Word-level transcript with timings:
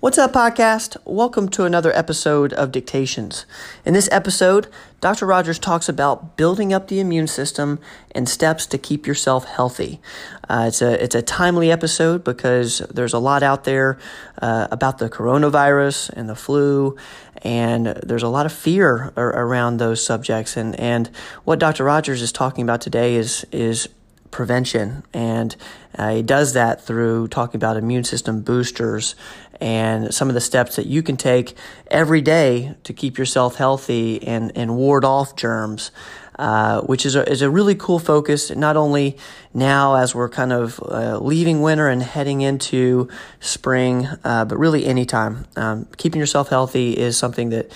What's 0.00 0.18
up, 0.18 0.32
podcast? 0.32 0.96
Welcome 1.04 1.48
to 1.50 1.64
another 1.64 1.90
episode 1.96 2.52
of 2.52 2.72
Dictations. 2.72 3.46
In 3.86 3.94
this 3.94 4.08
episode, 4.12 4.66
Dr. 5.00 5.24
Rogers 5.24 5.58
talks 5.58 5.88
about 5.88 6.36
building 6.36 6.72
up 6.74 6.88
the 6.88 7.00
immune 7.00 7.28
system 7.28 7.78
and 8.10 8.28
steps 8.28 8.66
to 8.66 8.76
keep 8.76 9.06
yourself 9.06 9.44
healthy. 9.44 10.00
Uh, 10.48 10.64
it's 10.68 10.82
a 10.82 11.02
it's 11.02 11.14
a 11.14 11.22
timely 11.22 11.70
episode 11.70 12.24
because 12.24 12.80
there's 12.90 13.14
a 13.14 13.18
lot 13.18 13.42
out 13.42 13.64
there 13.64 13.98
uh, 14.42 14.66
about 14.70 14.98
the 14.98 15.08
coronavirus 15.08 16.10
and 16.10 16.28
the 16.28 16.36
flu, 16.36 16.96
and 17.42 17.86
there's 17.86 18.24
a 18.24 18.28
lot 18.28 18.46
of 18.46 18.52
fear 18.52 19.12
ar- 19.16 19.30
around 19.30 19.78
those 19.78 20.04
subjects. 20.04 20.56
And 20.56 20.78
and 20.78 21.08
what 21.44 21.58
Dr. 21.58 21.84
Rogers 21.84 22.20
is 22.20 22.32
talking 22.32 22.62
about 22.62 22.80
today 22.80 23.14
is 23.14 23.46
is 23.52 23.88
prevention. 24.34 25.04
And 25.14 25.54
uh, 25.96 26.16
he 26.16 26.22
does 26.22 26.54
that 26.54 26.82
through 26.84 27.28
talking 27.28 27.56
about 27.56 27.76
immune 27.76 28.02
system 28.02 28.42
boosters 28.42 29.14
and 29.60 30.12
some 30.12 30.28
of 30.28 30.34
the 30.34 30.40
steps 30.40 30.76
that 30.76 30.86
you 30.86 31.02
can 31.02 31.16
take 31.16 31.56
every 31.90 32.20
day 32.20 32.74
to 32.84 32.92
keep 32.92 33.18
yourself 33.18 33.56
healthy 33.56 34.22
and, 34.26 34.52
and 34.56 34.76
ward 34.76 35.04
off 35.04 35.36
germs. 35.36 35.90
Uh, 36.36 36.80
which 36.82 37.06
is 37.06 37.14
a, 37.14 37.30
is 37.30 37.42
a 37.42 37.50
really 37.50 37.76
cool 37.76 38.00
focus, 38.00 38.50
not 38.50 38.76
only 38.76 39.16
now 39.52 39.94
as 39.94 40.16
we're 40.16 40.28
kind 40.28 40.52
of 40.52 40.80
uh, 40.82 41.16
leaving 41.18 41.62
winter 41.62 41.86
and 41.86 42.02
heading 42.02 42.40
into 42.40 43.08
spring, 43.38 44.08
uh, 44.24 44.44
but 44.44 44.58
really 44.58 44.84
anytime. 44.84 45.46
Um, 45.54 45.86
keeping 45.96 46.18
yourself 46.18 46.48
healthy 46.48 46.98
is 46.98 47.16
something 47.16 47.50
that 47.50 47.70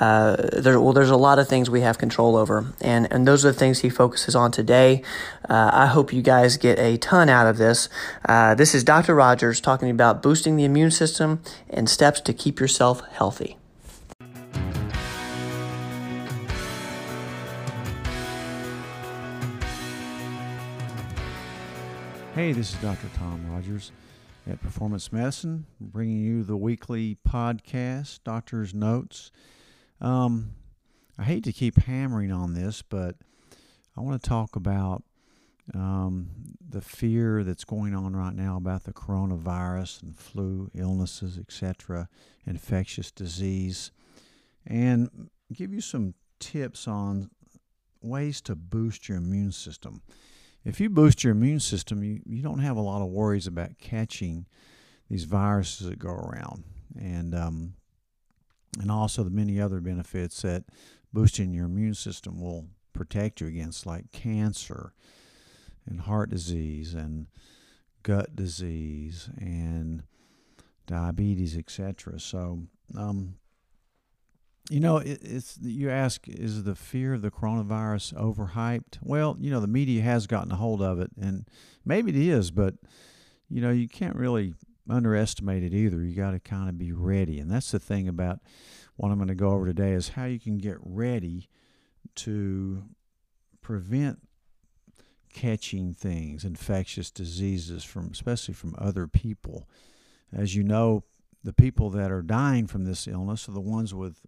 uh, 0.00 0.36
there, 0.52 0.80
well, 0.80 0.92
there's 0.92 1.10
a 1.10 1.16
lot 1.16 1.38
of 1.38 1.48
things 1.48 1.68
we 1.68 1.80
have 1.80 1.98
control 1.98 2.36
over, 2.36 2.72
and 2.80 3.10
and 3.12 3.26
those 3.26 3.44
are 3.44 3.52
the 3.52 3.58
things 3.58 3.80
he 3.80 3.90
focuses 3.90 4.34
on 4.36 4.50
today. 4.52 5.02
Uh, 5.48 5.70
I 5.72 5.86
hope 5.86 6.12
you 6.12 6.22
guys 6.22 6.56
get 6.56 6.78
a 6.78 6.96
ton 6.98 7.28
out 7.28 7.46
of 7.46 7.58
this. 7.58 7.88
Uh, 8.24 8.54
this 8.54 8.74
is 8.74 8.84
Dr. 8.84 9.14
Rogers 9.14 9.60
talking 9.60 9.90
about 9.90 10.22
boosting 10.22 10.56
the 10.56 10.64
immune 10.64 10.90
system 10.90 11.42
and 11.68 11.90
steps 11.90 12.20
to 12.22 12.32
keep 12.32 12.60
yourself 12.60 13.02
healthy. 13.10 13.56
Hey, 22.38 22.52
this 22.52 22.72
is 22.72 22.80
Dr. 22.80 23.08
Tom 23.16 23.50
Rogers 23.50 23.90
at 24.48 24.62
Performance 24.62 25.12
Medicine, 25.12 25.66
bringing 25.80 26.20
you 26.20 26.44
the 26.44 26.56
weekly 26.56 27.18
podcast, 27.28 28.20
Doctor's 28.22 28.72
Notes. 28.72 29.32
Um, 30.00 30.52
I 31.18 31.24
hate 31.24 31.42
to 31.42 31.52
keep 31.52 31.78
hammering 31.78 32.30
on 32.30 32.54
this, 32.54 32.80
but 32.80 33.16
I 33.96 34.02
want 34.02 34.22
to 34.22 34.28
talk 34.28 34.54
about 34.54 35.02
um, 35.74 36.30
the 36.60 36.80
fear 36.80 37.42
that's 37.42 37.64
going 37.64 37.92
on 37.92 38.14
right 38.14 38.36
now 38.36 38.56
about 38.56 38.84
the 38.84 38.92
coronavirus 38.92 40.04
and 40.04 40.16
flu 40.16 40.70
illnesses, 40.76 41.38
etc., 41.38 42.08
infectious 42.46 43.10
disease, 43.10 43.90
and 44.64 45.28
give 45.52 45.74
you 45.74 45.80
some 45.80 46.14
tips 46.38 46.86
on 46.86 47.30
ways 48.00 48.40
to 48.42 48.54
boost 48.54 49.08
your 49.08 49.18
immune 49.18 49.50
system. 49.50 50.02
If 50.68 50.80
you 50.80 50.90
boost 50.90 51.24
your 51.24 51.32
immune 51.32 51.60
system, 51.60 52.04
you, 52.04 52.20
you 52.26 52.42
don't 52.42 52.58
have 52.58 52.76
a 52.76 52.82
lot 52.82 53.00
of 53.00 53.08
worries 53.08 53.46
about 53.46 53.78
catching 53.78 54.44
these 55.08 55.24
viruses 55.24 55.88
that 55.88 55.98
go 55.98 56.10
around. 56.10 56.64
And 57.00 57.34
um, 57.34 57.72
and 58.78 58.90
also 58.90 59.24
the 59.24 59.30
many 59.30 59.58
other 59.58 59.80
benefits 59.80 60.42
that 60.42 60.64
boosting 61.10 61.54
your 61.54 61.64
immune 61.64 61.94
system 61.94 62.38
will 62.38 62.66
protect 62.92 63.40
you 63.40 63.46
against, 63.46 63.86
like 63.86 64.12
cancer 64.12 64.92
and 65.86 66.02
heart 66.02 66.28
disease 66.28 66.92
and 66.92 67.28
gut 68.02 68.36
disease 68.36 69.30
and 69.38 70.02
diabetes, 70.86 71.56
etc. 71.56 72.20
So, 72.20 72.64
um, 72.94 73.36
you 74.70 74.80
know, 74.80 74.98
it, 74.98 75.20
it's 75.22 75.58
you 75.62 75.90
ask, 75.90 76.28
is 76.28 76.64
the 76.64 76.74
fear 76.74 77.14
of 77.14 77.22
the 77.22 77.30
coronavirus 77.30 78.14
overhyped? 78.14 78.98
Well, 79.02 79.36
you 79.40 79.50
know, 79.50 79.60
the 79.60 79.66
media 79.66 80.02
has 80.02 80.26
gotten 80.26 80.52
a 80.52 80.56
hold 80.56 80.82
of 80.82 81.00
it, 81.00 81.10
and 81.20 81.48
maybe 81.84 82.10
it 82.10 82.16
is, 82.16 82.50
but 82.50 82.74
you 83.48 83.60
know, 83.60 83.70
you 83.70 83.88
can't 83.88 84.16
really 84.16 84.54
underestimate 84.88 85.62
it 85.62 85.72
either. 85.72 86.02
You 86.02 86.14
got 86.14 86.32
to 86.32 86.40
kind 86.40 86.68
of 86.68 86.78
be 86.78 86.92
ready, 86.92 87.38
and 87.38 87.50
that's 87.50 87.70
the 87.70 87.78
thing 87.78 88.08
about 88.08 88.40
what 88.96 89.10
I'm 89.10 89.18
going 89.18 89.28
to 89.28 89.34
go 89.34 89.50
over 89.50 89.66
today 89.66 89.92
is 89.92 90.10
how 90.10 90.24
you 90.24 90.40
can 90.40 90.58
get 90.58 90.76
ready 90.80 91.48
to 92.16 92.82
prevent 93.62 94.18
catching 95.32 95.94
things, 95.94 96.44
infectious 96.44 97.10
diseases 97.10 97.84
from 97.84 98.10
especially 98.12 98.54
from 98.54 98.74
other 98.76 99.06
people. 99.06 99.68
As 100.32 100.54
you 100.54 100.62
know, 100.62 101.04
the 101.44 101.52
people 101.52 101.90
that 101.90 102.10
are 102.10 102.22
dying 102.22 102.66
from 102.66 102.84
this 102.84 103.06
illness 103.06 103.48
are 103.48 103.52
the 103.52 103.60
ones 103.60 103.94
with 103.94 104.26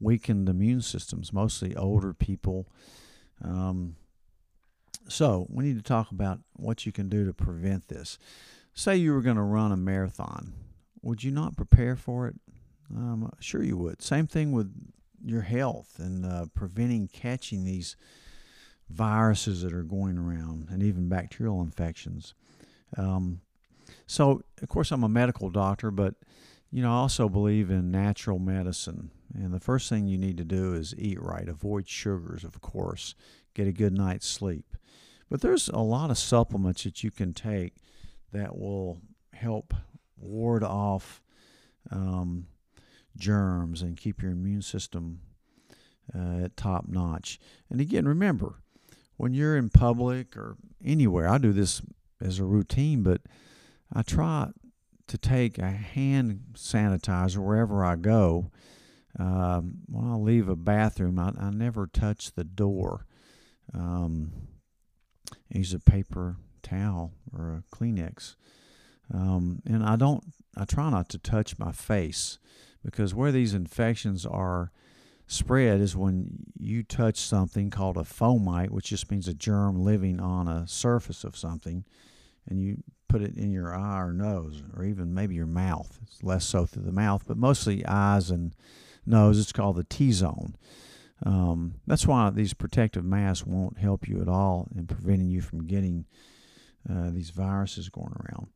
weakened 0.00 0.48
immune 0.48 0.82
systems, 0.82 1.32
mostly 1.32 1.74
older 1.76 2.14
people. 2.14 2.68
Um, 3.42 3.96
so 5.08 5.46
we 5.48 5.64
need 5.64 5.76
to 5.76 5.82
talk 5.82 6.10
about 6.10 6.40
what 6.54 6.86
you 6.86 6.92
can 6.92 7.08
do 7.08 7.24
to 7.24 7.32
prevent 7.32 7.88
this. 7.88 8.18
Say 8.74 8.96
you 8.96 9.12
were 9.12 9.22
going 9.22 9.36
to 9.36 9.42
run 9.42 9.72
a 9.72 9.76
marathon. 9.76 10.52
Would 11.02 11.24
you 11.24 11.30
not 11.30 11.56
prepare 11.56 11.96
for 11.96 12.28
it? 12.28 12.36
Um, 12.94 13.32
sure, 13.40 13.62
you 13.62 13.76
would. 13.76 14.02
Same 14.02 14.26
thing 14.26 14.52
with 14.52 14.72
your 15.24 15.42
health 15.42 15.96
and 15.98 16.24
uh, 16.24 16.46
preventing 16.54 17.08
catching 17.08 17.64
these 17.64 17.96
viruses 18.88 19.62
that 19.62 19.72
are 19.72 19.82
going 19.82 20.16
around 20.16 20.68
and 20.70 20.82
even 20.82 21.08
bacterial 21.08 21.60
infections. 21.60 22.34
Um, 22.96 23.40
so, 24.06 24.42
of 24.62 24.68
course, 24.68 24.90
I'm 24.90 25.04
a 25.04 25.08
medical 25.08 25.50
doctor, 25.50 25.90
but 25.90 26.14
you 26.70 26.82
know, 26.82 26.90
I 26.90 26.96
also 26.96 27.28
believe 27.28 27.70
in 27.70 27.90
natural 27.90 28.38
medicine. 28.38 29.10
And 29.34 29.52
the 29.52 29.60
first 29.60 29.88
thing 29.88 30.06
you 30.06 30.18
need 30.18 30.36
to 30.38 30.44
do 30.44 30.74
is 30.74 30.94
eat 30.98 31.20
right, 31.20 31.48
avoid 31.48 31.88
sugars, 31.88 32.44
of 32.44 32.60
course, 32.60 33.14
get 33.54 33.66
a 33.66 33.72
good 33.72 33.96
night's 33.96 34.26
sleep. 34.26 34.76
But 35.30 35.40
there's 35.40 35.68
a 35.68 35.78
lot 35.78 36.10
of 36.10 36.18
supplements 36.18 36.84
that 36.84 37.04
you 37.04 37.10
can 37.10 37.34
take 37.34 37.74
that 38.32 38.58
will 38.58 39.00
help 39.32 39.74
ward 40.16 40.64
off 40.64 41.22
um, 41.90 42.46
germs 43.16 43.82
and 43.82 43.96
keep 43.96 44.22
your 44.22 44.32
immune 44.32 44.62
system 44.62 45.20
uh, 46.14 46.44
at 46.44 46.56
top 46.56 46.86
notch. 46.88 47.38
And 47.70 47.80
again, 47.80 48.06
remember, 48.06 48.56
when 49.16 49.34
you're 49.34 49.56
in 49.56 49.68
public 49.68 50.36
or 50.36 50.56
anywhere, 50.84 51.28
I 51.28 51.38
do 51.38 51.52
this 51.52 51.82
as 52.20 52.38
a 52.38 52.44
routine, 52.44 53.02
but 53.02 53.22
I 53.92 54.02
try 54.02 54.50
to 55.08 55.18
take 55.18 55.58
a 55.58 55.70
hand 55.70 56.40
sanitizer 56.54 57.38
wherever 57.38 57.84
I 57.84 57.96
go. 57.96 58.50
Um, 59.18 59.78
when 59.86 60.06
I 60.06 60.14
leave 60.14 60.48
a 60.48 60.56
bathroom, 60.56 61.18
I, 61.18 61.32
I 61.38 61.50
never 61.50 61.86
touch 61.86 62.32
the 62.32 62.44
door. 62.44 63.06
Um, 63.74 64.32
use 65.50 65.74
a 65.74 65.80
paper 65.80 66.36
towel 66.62 67.12
or 67.32 67.62
a 67.62 67.76
Kleenex. 67.76 68.36
Um, 69.12 69.62
and 69.66 69.84
I 69.84 69.96
don't, 69.96 70.22
I 70.56 70.64
try 70.64 70.90
not 70.90 71.08
to 71.10 71.18
touch 71.18 71.58
my 71.58 71.72
face 71.72 72.38
because 72.84 73.14
where 73.14 73.32
these 73.32 73.54
infections 73.54 74.26
are 74.26 74.70
spread 75.26 75.80
is 75.80 75.96
when 75.96 76.44
you 76.58 76.82
touch 76.82 77.18
something 77.18 77.70
called 77.70 77.96
a 77.96 78.02
fomite, 78.02 78.70
which 78.70 78.88
just 78.88 79.10
means 79.10 79.28
a 79.28 79.34
germ 79.34 79.82
living 79.82 80.20
on 80.20 80.48
a 80.48 80.66
surface 80.66 81.24
of 81.24 81.36
something, 81.36 81.84
and 82.48 82.60
you 82.60 82.82
put 83.08 83.22
it 83.22 83.36
in 83.36 83.50
your 83.50 83.74
eye 83.74 84.00
or 84.00 84.12
nose, 84.12 84.62
or 84.76 84.84
even 84.84 85.14
maybe 85.14 85.34
your 85.34 85.46
mouth. 85.46 85.98
It's 86.02 86.22
less 86.22 86.44
so 86.44 86.66
through 86.66 86.84
the 86.84 86.92
mouth, 86.92 87.24
but 87.26 87.36
mostly 87.36 87.84
eyes 87.86 88.30
and 88.30 88.54
nose. 89.06 89.40
It's 89.40 89.52
called 89.52 89.76
the 89.76 89.84
T 89.84 90.12
zone. 90.12 90.56
Um, 91.24 91.74
that's 91.86 92.06
why 92.06 92.30
these 92.30 92.54
protective 92.54 93.04
masks 93.04 93.46
won't 93.46 93.78
help 93.78 94.08
you 94.08 94.20
at 94.20 94.28
all 94.28 94.68
in 94.76 94.86
preventing 94.86 95.28
you 95.28 95.40
from 95.40 95.66
getting 95.66 96.04
uh, 96.88 97.10
these 97.10 97.30
viruses 97.30 97.88
going 97.88 98.12
around. 98.12 98.48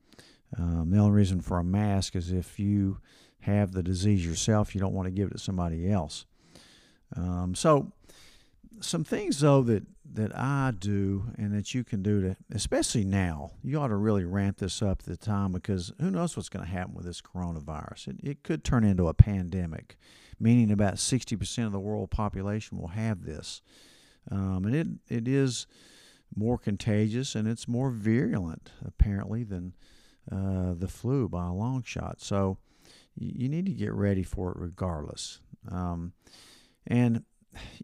Um, 0.56 0.90
the 0.90 0.98
only 0.98 1.12
reason 1.12 1.40
for 1.40 1.58
a 1.58 1.64
mask 1.64 2.14
is 2.14 2.30
if 2.30 2.58
you 2.58 2.98
have 3.40 3.72
the 3.72 3.82
disease 3.82 4.24
yourself, 4.24 4.74
you 4.74 4.80
don't 4.80 4.94
want 4.94 5.06
to 5.06 5.10
give 5.10 5.28
it 5.28 5.32
to 5.32 5.38
somebody 5.38 5.90
else. 5.90 6.26
Um, 7.16 7.54
so, 7.54 7.92
some 8.80 9.04
things 9.04 9.40
though 9.40 9.62
that 9.62 9.84
that 10.14 10.36
I 10.36 10.72
do 10.78 11.32
and 11.36 11.54
that 11.54 11.74
you 11.74 11.84
can 11.84 12.02
do 12.02 12.20
to, 12.20 12.36
especially 12.52 13.04
now, 13.04 13.52
you 13.62 13.80
ought 13.80 13.88
to 13.88 13.96
really 13.96 14.24
ramp 14.24 14.58
this 14.58 14.82
up 14.82 15.00
at 15.00 15.06
the 15.06 15.16
time 15.16 15.52
because 15.52 15.92
who 16.00 16.10
knows 16.10 16.36
what's 16.36 16.48
going 16.48 16.64
to 16.64 16.70
happen 16.70 16.94
with 16.94 17.06
this 17.06 17.22
coronavirus? 17.22 18.08
It, 18.08 18.16
it 18.22 18.42
could 18.42 18.64
turn 18.64 18.84
into 18.84 19.08
a 19.08 19.14
pandemic, 19.14 19.96
meaning 20.38 20.70
about 20.70 20.94
60% 20.94 21.66
of 21.66 21.72
the 21.72 21.80
world 21.80 22.10
population 22.10 22.78
will 22.78 22.88
have 22.88 23.24
this. 23.24 23.62
Um, 24.30 24.64
and 24.66 24.74
it, 24.74 24.86
it 25.08 25.28
is 25.28 25.66
more 26.34 26.58
contagious 26.58 27.34
and 27.34 27.48
it's 27.48 27.66
more 27.66 27.90
virulent, 27.90 28.70
apparently, 28.84 29.44
than 29.44 29.74
uh, 30.30 30.74
the 30.74 30.88
flu 30.88 31.28
by 31.28 31.46
a 31.46 31.52
long 31.52 31.82
shot. 31.82 32.20
So 32.20 32.58
you, 33.16 33.48
need 33.48 33.66
to 33.66 33.72
get 33.72 33.92
ready 33.92 34.22
for 34.22 34.50
it 34.50 34.56
regardless. 34.58 35.40
Um, 35.70 36.12
and, 36.86 37.24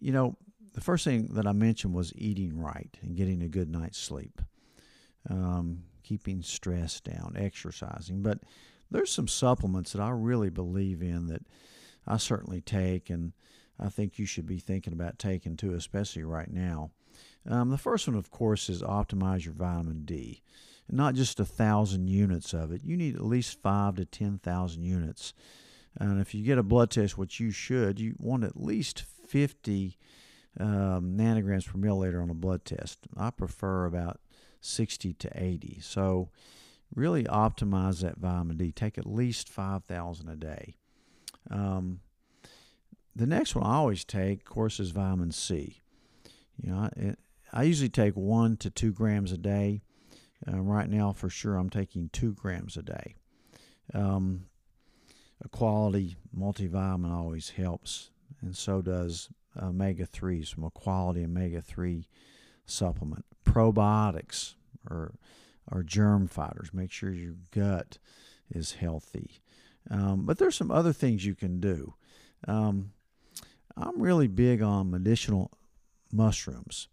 you 0.00 0.12
know, 0.12 0.36
the 0.78 0.84
first 0.84 1.02
thing 1.02 1.26
that 1.32 1.44
I 1.44 1.50
mentioned 1.50 1.92
was 1.92 2.12
eating 2.14 2.56
right 2.56 2.96
and 3.02 3.16
getting 3.16 3.42
a 3.42 3.48
good 3.48 3.68
night's 3.68 3.98
sleep, 3.98 4.40
um, 5.28 5.82
keeping 6.04 6.40
stress 6.40 7.00
down, 7.00 7.34
exercising. 7.36 8.22
But 8.22 8.44
there's 8.88 9.10
some 9.10 9.26
supplements 9.26 9.92
that 9.92 10.00
I 10.00 10.10
really 10.10 10.50
believe 10.50 11.02
in 11.02 11.26
that 11.26 11.42
I 12.06 12.16
certainly 12.16 12.60
take, 12.60 13.10
and 13.10 13.32
I 13.76 13.88
think 13.88 14.20
you 14.20 14.24
should 14.24 14.46
be 14.46 14.60
thinking 14.60 14.92
about 14.92 15.18
taking 15.18 15.56
too, 15.56 15.74
especially 15.74 16.22
right 16.22 16.48
now. 16.48 16.92
Um, 17.44 17.70
the 17.70 17.76
first 17.76 18.06
one, 18.06 18.16
of 18.16 18.30
course, 18.30 18.68
is 18.68 18.80
optimize 18.80 19.44
your 19.44 19.54
vitamin 19.54 20.04
D. 20.04 20.44
Not 20.88 21.16
just 21.16 21.40
a 21.40 21.44
thousand 21.44 22.06
units 22.06 22.54
of 22.54 22.70
it. 22.70 22.84
You 22.84 22.96
need 22.96 23.16
at 23.16 23.24
least 23.24 23.60
five 23.60 23.96
to 23.96 24.04
ten 24.04 24.38
thousand 24.38 24.84
units. 24.84 25.34
And 25.96 26.20
if 26.20 26.36
you 26.36 26.44
get 26.44 26.56
a 26.56 26.62
blood 26.62 26.92
test, 26.92 27.18
which 27.18 27.40
you 27.40 27.50
should, 27.50 27.98
you 27.98 28.14
want 28.20 28.44
at 28.44 28.62
least 28.62 29.02
50 29.26 29.97
um, 30.58 31.16
nanograms 31.16 31.66
per 31.66 31.78
milliliter 31.78 32.22
on 32.22 32.30
a 32.30 32.34
blood 32.34 32.64
test. 32.64 32.98
I 33.16 33.30
prefer 33.30 33.84
about 33.84 34.20
60 34.60 35.14
to 35.14 35.30
80. 35.34 35.78
So 35.80 36.30
really 36.94 37.24
optimize 37.24 38.00
that 38.00 38.18
vitamin 38.18 38.56
D. 38.56 38.72
Take 38.72 38.98
at 38.98 39.06
least 39.06 39.48
5,000 39.48 40.28
a 40.28 40.36
day. 40.36 40.74
Um, 41.50 42.00
the 43.14 43.26
next 43.26 43.54
one 43.54 43.64
I 43.64 43.74
always 43.74 44.04
take, 44.04 44.40
of 44.40 44.44
course, 44.46 44.78
is 44.80 44.90
vitamin 44.90 45.32
C. 45.32 45.80
You 46.60 46.70
know, 46.70 47.14
I, 47.52 47.62
usually 47.62 47.88
take 47.88 48.14
one 48.14 48.56
to 48.58 48.70
two 48.70 48.92
grams 48.92 49.32
a 49.32 49.38
day. 49.38 49.82
Uh, 50.46 50.60
right 50.60 50.88
now, 50.88 51.12
for 51.12 51.28
sure, 51.28 51.56
I'm 51.56 51.70
taking 51.70 52.10
two 52.12 52.32
grams 52.34 52.76
a 52.76 52.82
day. 52.82 53.16
Um, 53.94 54.46
a 55.44 55.48
quality 55.48 56.16
multivitamin 56.36 57.12
always 57.12 57.50
helps, 57.50 58.10
and 58.40 58.56
so 58.56 58.82
does 58.82 59.28
omega 59.62 60.06
3s 60.06 60.52
from 60.52 60.64
a 60.64 60.70
quality 60.70 61.24
omega 61.24 61.60
3 61.60 62.06
supplement. 62.66 63.24
Probiotics 63.44 64.54
or, 64.88 65.14
or 65.70 65.82
germ 65.82 66.28
fighters. 66.28 66.72
Make 66.72 66.92
sure 66.92 67.10
your 67.10 67.36
gut 67.50 67.98
is 68.50 68.72
healthy. 68.72 69.40
Um, 69.90 70.26
but 70.26 70.38
there's 70.38 70.56
some 70.56 70.70
other 70.70 70.92
things 70.92 71.24
you 71.24 71.34
can 71.34 71.60
do. 71.60 71.94
Um, 72.46 72.92
I'm 73.76 74.00
really 74.00 74.26
big 74.26 74.62
on 74.62 74.90
medicinal 74.90 75.52
mushrooms. 76.12 76.88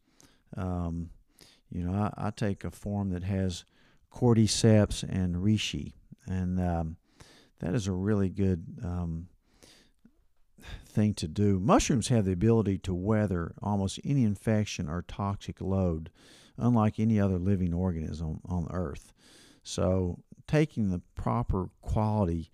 Um, 0.56 1.10
you 1.70 1.84
know, 1.84 1.94
I, 1.94 2.28
I, 2.28 2.30
take 2.30 2.64
a 2.64 2.72
form 2.72 3.10
that 3.10 3.24
has 3.24 3.66
cordyceps 4.14 5.04
and 5.04 5.36
reishi, 5.36 5.94
and 6.26 6.60
um, 6.60 6.98
that 7.60 7.74
is 7.74 7.88
a 7.88 7.92
really 7.92 8.30
good 8.30 8.64
um, 8.84 9.28
thing 10.88 11.14
to 11.16 11.28
do. 11.28 11.60
Mushrooms 11.60 12.08
have 12.08 12.26
the 12.26 12.32
ability 12.32 12.78
to 12.80 12.94
weather 12.94 13.54
almost 13.62 14.00
any 14.04 14.24
infection 14.24 14.90
or 14.90 15.04
toxic 15.04 15.62
load, 15.62 16.10
unlike 16.58 17.00
any 17.00 17.20
other 17.20 17.38
living 17.38 17.74
organism 17.74 18.40
on 18.46 18.68
Earth. 18.72 19.14
So, 19.64 20.20
taking 20.48 20.90
the 20.90 21.02
proper 21.16 21.70
quality 21.82 22.52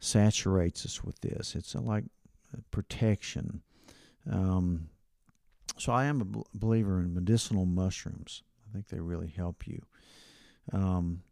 saturates 0.00 0.84
us 0.84 1.04
with 1.04 1.20
this. 1.20 1.54
It's 1.54 1.74
like 1.74 2.04
protection. 2.70 3.62
Um, 4.30 4.88
so, 5.78 5.92
I 5.92 6.04
am 6.04 6.20
a 6.20 6.56
believer 6.56 7.00
in 7.00 7.14
medicinal 7.14 7.64
mushrooms. 7.64 8.42
I 8.68 8.72
think 8.72 8.88
they 8.88 9.00
really 9.00 9.28
help 9.28 9.66
you. 9.66 9.82
Um, 10.72 11.22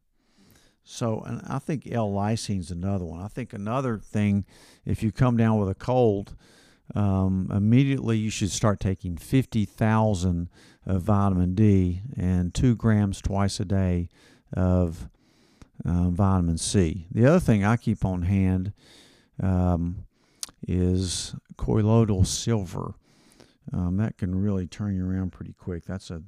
so, 0.90 1.20
and 1.20 1.40
I 1.46 1.60
think 1.60 1.90
L-lysine 1.90 2.58
is 2.58 2.72
another 2.72 3.04
one. 3.04 3.22
I 3.22 3.28
think 3.28 3.52
another 3.52 3.96
thing, 3.98 4.44
if 4.84 5.04
you 5.04 5.12
come 5.12 5.36
down 5.36 5.56
with 5.58 5.68
a 5.68 5.74
cold, 5.74 6.34
um, 6.96 7.48
immediately 7.54 8.18
you 8.18 8.28
should 8.28 8.50
start 8.50 8.80
taking 8.80 9.16
50,000 9.16 10.48
of 10.84 11.02
vitamin 11.02 11.54
D 11.54 12.02
and 12.16 12.52
two 12.52 12.74
grams 12.74 13.22
twice 13.22 13.60
a 13.60 13.64
day 13.64 14.08
of 14.52 15.08
uh, 15.84 16.10
vitamin 16.10 16.58
C. 16.58 17.06
The 17.12 17.24
other 17.24 17.40
thing 17.40 17.64
I 17.64 17.76
keep 17.76 18.04
on 18.04 18.22
hand 18.22 18.72
um, 19.40 20.06
is 20.66 21.36
colloidal 21.56 22.24
silver. 22.24 22.94
Um, 23.72 23.96
that 23.98 24.18
can 24.18 24.34
really 24.34 24.66
turn 24.66 24.96
you 24.96 25.08
around 25.08 25.30
pretty 25.30 25.52
quick. 25.52 25.84
That's 25.84 26.10
a 26.10 26.24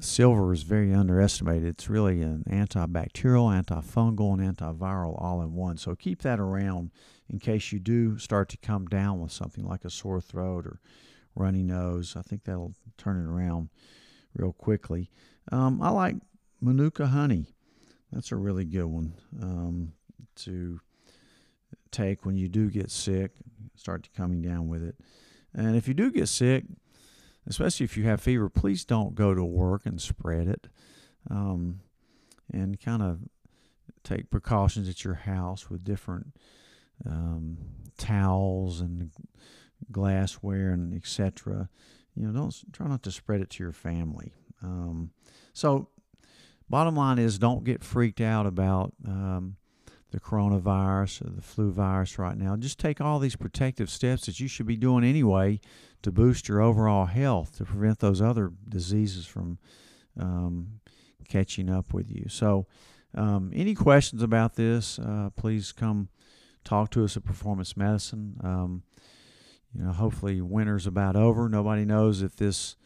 silver 0.00 0.52
is 0.52 0.62
very 0.62 0.92
underestimated. 0.92 1.68
It's 1.68 1.90
really 1.90 2.22
an 2.22 2.44
antibacterial, 2.48 3.50
antifungal, 3.62 4.38
and 4.38 4.56
antiviral 4.56 5.20
all 5.20 5.42
in 5.42 5.54
one. 5.54 5.76
So 5.76 5.94
keep 5.94 6.22
that 6.22 6.40
around 6.40 6.90
in 7.28 7.38
case 7.38 7.72
you 7.72 7.78
do 7.78 8.18
start 8.18 8.48
to 8.50 8.56
come 8.56 8.86
down 8.86 9.20
with 9.20 9.32
something 9.32 9.64
like 9.64 9.84
a 9.84 9.90
sore 9.90 10.20
throat 10.20 10.66
or 10.66 10.80
runny 11.34 11.62
nose. 11.62 12.14
I 12.16 12.22
think 12.22 12.44
that'll 12.44 12.74
turn 12.98 13.16
it 13.16 13.28
around 13.28 13.68
real 14.34 14.52
quickly. 14.52 15.10
Um, 15.52 15.80
I 15.82 15.90
like 15.90 16.16
Manuka 16.60 17.08
honey. 17.08 17.54
That's 18.12 18.32
a 18.32 18.36
really 18.36 18.64
good 18.64 18.86
one 18.86 19.14
um, 19.40 19.92
to 20.36 20.80
take 21.90 22.24
when 22.24 22.36
you 22.36 22.48
do 22.48 22.70
get 22.70 22.90
sick. 22.90 23.32
Start 23.76 24.02
to 24.04 24.10
coming 24.10 24.42
down 24.42 24.68
with 24.68 24.82
it. 24.82 24.96
And 25.54 25.76
if 25.76 25.88
you 25.88 25.94
do 25.94 26.10
get 26.10 26.28
sick, 26.28 26.64
especially 27.46 27.84
if 27.84 27.96
you 27.96 28.04
have 28.04 28.20
fever, 28.20 28.48
please 28.48 28.84
don't 28.84 29.14
go 29.14 29.34
to 29.34 29.44
work 29.44 29.86
and 29.86 30.00
spread 30.00 30.48
it. 30.48 30.68
Um, 31.28 31.80
and 32.52 32.80
kind 32.80 33.02
of 33.02 33.20
take 34.02 34.30
precautions 34.30 34.88
at 34.88 35.04
your 35.04 35.14
house 35.14 35.70
with 35.70 35.84
different 35.84 36.34
um, 37.06 37.58
towels 37.98 38.80
and 38.80 39.10
glassware 39.90 40.70
and 40.70 40.94
etc. 40.94 41.68
You 42.14 42.26
know, 42.26 42.32
don't 42.32 42.54
try 42.72 42.88
not 42.88 43.02
to 43.04 43.10
spread 43.10 43.40
it 43.40 43.50
to 43.50 43.62
your 43.62 43.72
family. 43.72 44.32
Um, 44.62 45.10
so, 45.52 45.88
bottom 46.68 46.96
line 46.96 47.18
is, 47.18 47.38
don't 47.38 47.64
get 47.64 47.82
freaked 47.82 48.20
out 48.20 48.46
about 48.46 48.92
um, 49.06 49.56
the 50.10 50.20
coronavirus 50.20 51.26
or 51.26 51.30
the 51.30 51.42
flu 51.42 51.70
virus 51.70 52.18
right 52.18 52.36
now. 52.36 52.56
Just 52.56 52.78
take 52.78 53.00
all 53.00 53.18
these 53.18 53.36
protective 53.36 53.88
steps 53.88 54.26
that 54.26 54.40
you 54.40 54.48
should 54.48 54.66
be 54.66 54.76
doing 54.76 55.04
anyway 55.04 55.60
to 56.02 56.10
boost 56.10 56.48
your 56.48 56.60
overall 56.60 57.06
health 57.06 57.56
to 57.58 57.64
prevent 57.64 58.00
those 58.00 58.20
other 58.20 58.52
diseases 58.68 59.26
from 59.26 59.58
um, 60.18 60.80
catching 61.28 61.70
up 61.70 61.92
with 61.92 62.10
you. 62.10 62.26
So, 62.28 62.66
um, 63.14 63.50
any 63.54 63.74
questions 63.74 64.22
about 64.22 64.54
this, 64.54 64.98
uh, 64.98 65.30
please 65.36 65.72
come 65.72 66.08
talk 66.64 66.90
to 66.90 67.04
us 67.04 67.16
at 67.16 67.24
Performance 67.24 67.76
Medicine. 67.76 68.36
Um, 68.42 68.82
you 69.74 69.82
know, 69.84 69.92
hopefully, 69.92 70.40
winter's 70.40 70.86
about 70.86 71.16
over. 71.16 71.48
Nobody 71.48 71.84
knows 71.84 72.22
if 72.22 72.36
this 72.36 72.76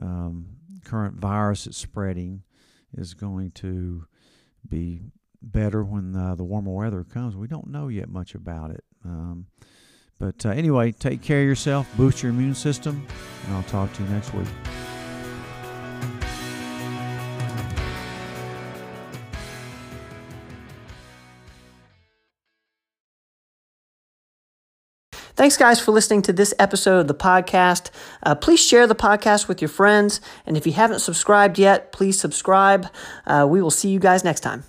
um, 0.00 0.56
current 0.84 1.16
virus 1.16 1.64
that's 1.64 1.78
spreading 1.78 2.42
is 2.96 3.14
going 3.14 3.50
to 3.52 4.06
be 4.68 5.02
better 5.52 5.84
when 5.84 6.14
uh, 6.14 6.34
the 6.34 6.44
warmer 6.44 6.72
weather 6.72 7.04
comes. 7.04 7.36
We 7.36 7.48
don't 7.48 7.68
know 7.68 7.88
yet 7.88 8.08
much 8.08 8.34
about 8.34 8.70
it. 8.70 8.84
Um, 9.04 9.46
but 10.18 10.44
uh, 10.46 10.50
anyway, 10.50 10.92
take 10.92 11.22
care 11.22 11.40
of 11.40 11.46
yourself, 11.46 11.88
boost 11.96 12.22
your 12.22 12.30
immune 12.30 12.54
system, 12.54 13.06
and 13.44 13.54
I'll 13.54 13.62
talk 13.64 13.92
to 13.94 14.02
you 14.02 14.08
next 14.08 14.32
week. 14.34 14.48
Thanks, 25.36 25.58
guys, 25.58 25.78
for 25.78 25.92
listening 25.92 26.22
to 26.22 26.32
this 26.32 26.54
episode 26.58 27.00
of 27.00 27.08
the 27.08 27.14
podcast. 27.14 27.90
Uh, 28.22 28.34
please 28.34 28.58
share 28.58 28.86
the 28.86 28.94
podcast 28.94 29.48
with 29.48 29.60
your 29.60 29.68
friends. 29.68 30.22
And 30.46 30.56
if 30.56 30.66
you 30.66 30.72
haven't 30.72 31.00
subscribed 31.00 31.58
yet, 31.58 31.92
please 31.92 32.18
subscribe. 32.18 32.86
Uh, 33.26 33.46
we 33.46 33.60
will 33.60 33.70
see 33.70 33.90
you 33.90 33.98
guys 33.98 34.24
next 34.24 34.40
time. 34.40 34.64